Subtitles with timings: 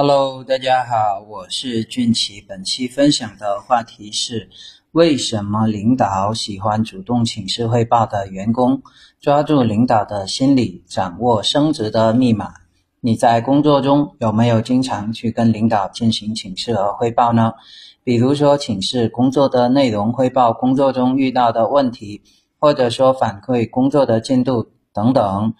[0.00, 2.40] Hello，大家好，我是俊奇。
[2.40, 4.48] 本期分享的话题是：
[4.92, 8.80] 为什么领导喜欢主动请示汇报的员工？
[9.20, 12.54] 抓住领导的心理，掌握升职的密码。
[13.00, 17.54] 你在工作中有没有经常去跟领导进行请示和汇报呢？
[18.04, 22.22] 比如说，请示工作的内容，汇报工作中遇到的问题，
[22.60, 25.54] 或者说反馈工作的进度等等。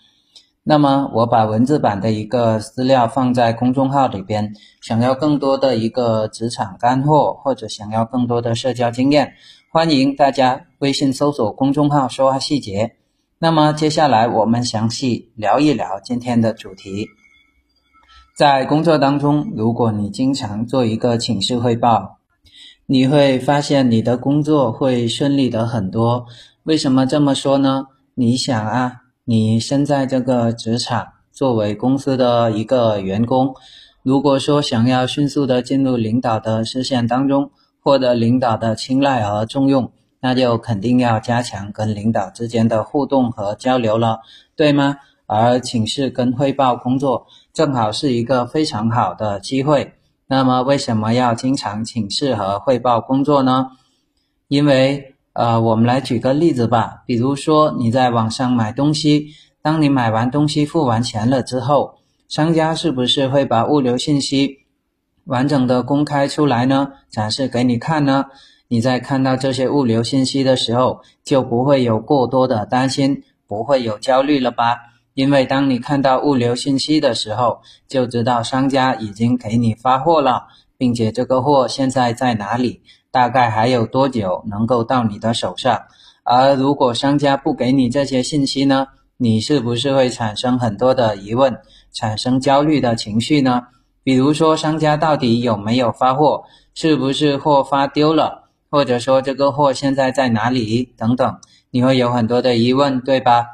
[0.70, 4.52] 那么我把文字版的一个资料放在公众号里边，
[4.82, 9.32] 想要更多的一个职场干货，或者想要更多的社交经验，
[9.72, 12.96] 欢迎大家微信搜索公众号“说话细节”。
[13.40, 17.06] 那么接下来我们详细聊一聊今天的主题。
[18.36, 22.18] 在工作当中，如果你经常做一个请示汇报，
[22.84, 26.26] 你会发现你的工作会顺利的很多。
[26.64, 27.86] 为什么这么说呢？
[28.14, 29.07] 你想啊。
[29.30, 33.54] 你身在这个职场，作为公司的一个员工，
[34.02, 37.50] 如果说想要迅速的进入领导的视线当中，
[37.82, 44.20] 获得领导的青睐和重用，那就肯定要加强跟领导之间的互动和交流了，
[44.56, 44.96] 对吗？
[45.26, 49.92] 而请示跟汇报工作，正好是一个非常好的机会。
[50.26, 53.72] 那么，为什么要经常请示和汇报工作呢？
[54.48, 55.16] 因为。
[55.38, 57.04] 呃，我们来举个例子吧。
[57.06, 59.28] 比如说你在网上买东西，
[59.62, 64.66] 当你买完东西付完钱了之后，商家是不是会把物流信息
[65.26, 66.88] 完整的公开出来呢？
[67.08, 68.24] 展示给你看呢？
[68.66, 74.76] 你在看到这些物流信息的时候，就不会有过多的担心，不会有焦虑了吧？
[75.14, 82.82] 因为当你看到物流信息的时候，就知道商家已经给你发货了，并且这个货现在在哪里。
[83.10, 85.80] 大概还有多久能够到你的手上？
[86.24, 88.88] 而如果商家不给你这些信息呢？
[89.16, 91.56] 你是不是会产生很多的疑问，
[91.92, 93.62] 产生焦虑的情绪呢？
[94.04, 96.44] 比如说，商家到底有没有发货？
[96.74, 98.50] 是不是货发丢了？
[98.70, 100.94] 或者说这个货现在在哪里？
[100.96, 103.46] 等等，你会有很多的疑问，对吧？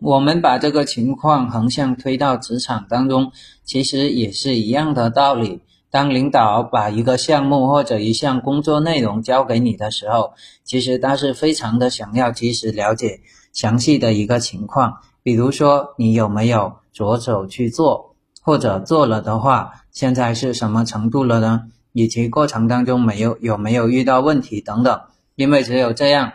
[0.00, 3.30] 我们把这个情况横向推到职场当中，
[3.64, 5.62] 其实也是一样的道理。
[5.94, 10.32] 当领导把一个项目或者一项工作内容交给你的时候，
[10.64, 13.20] 其实他是非常的想要及时了解
[13.52, 14.96] 详细的一个情况。
[15.22, 21.66] 比如说，你有没有着手去做，或者做了的话，现在是什么程度了呢？
[21.92, 25.00] 以及过程当中没有有没有遇到问题等等。
[25.36, 26.32] 因为只有这样。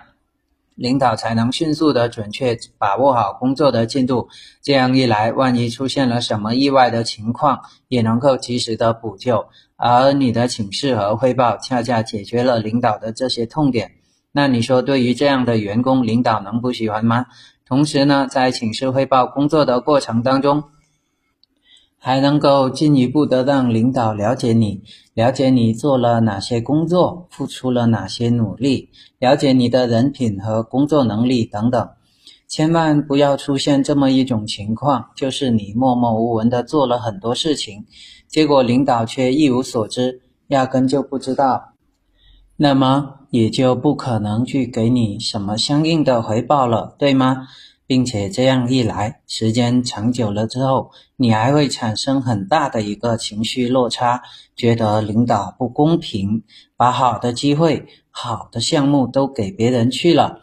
[0.79, 4.29] 领导才能迅速的准确把握好工作的进度，
[4.63, 9.47] 这样一来，万一出现了什么意外的情况，也能够及时的补救。
[9.75, 13.91] 而你的请示和汇报，恰恰解决了领导的这些痛点。
[14.31, 17.25] 那你说，对于这样的员工，领导能不喜欢吗？
[17.65, 20.63] 同时呢，在请示汇报工作的过程当中，
[21.99, 24.81] 还能够进一步的让领导了解你，
[25.13, 28.89] 了解你做了哪些工作，付出了哪些努力，
[29.19, 31.89] 了解你的人品和工作能力等等。
[32.47, 37.85] 千万不要出现这么一种情况，就是你默默无闻的做了很多事情，
[38.27, 41.73] 结果领导却一无所知，压根就不知道，
[42.55, 47.47] 那么也就不可能去给你什么相应的回报了，对吗？
[47.89, 54.21] 并且这样一来，时间长久了之后，你还会产生很大的一个情绪落差，
[54.55, 56.43] 觉得领导不公平，
[56.77, 60.41] 把好的机会、好的项目都给别人去了，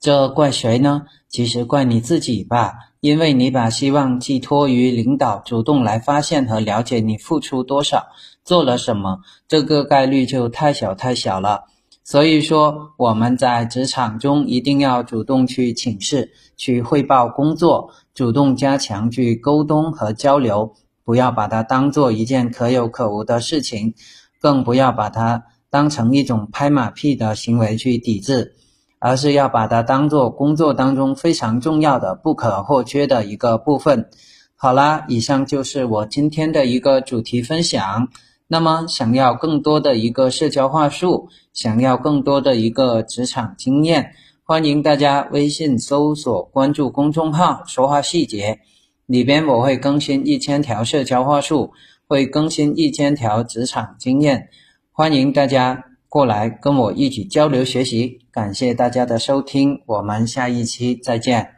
[0.00, 1.02] 这怪谁呢？
[1.28, 8.08] 其实怪你自己吧，因为你把希望寄托于领导主动来发现和了解你付出多少、
[8.42, 11.66] 做了什么，这个概率就太小太小了。
[12.08, 20.72] 所以说，我们在职场中一定要主动去请示、去汇报工作，主动加强去沟通和交流，
[21.04, 23.92] 不要把它当做一件可有可无的事情，
[24.40, 28.54] 更不要把它当成一种拍马屁的行为去抵制，
[28.98, 34.08] 而是要把它当做工作当中非常重要的、不可或缺的一个部分。
[34.56, 38.08] 好啦，以上就是我今天的一个主题分享。
[38.50, 44.12] 那么，想要更多的一个社交话术，想要更多的一个职场经验，
[44.42, 48.60] 欢迎大家微信搜索关注公众号“说话细节”，
[49.04, 51.72] 里边我会更新一千条社交话术，
[52.06, 54.48] 会更新一千条职场经验，
[54.92, 58.20] 欢迎大家过来跟我一起交流学习。
[58.32, 61.57] 感谢大家的收听，我们下一期再见。